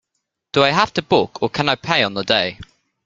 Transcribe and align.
Do 0.53 0.63
I 0.63 0.71
have 0.71 0.91
to 0.95 1.03
book, 1.03 1.43
or 1.43 1.49
can 1.51 1.69
I 1.69 1.75
pay 1.75 2.01
on 2.01 2.15
the 2.15 2.23
day? 2.23 2.57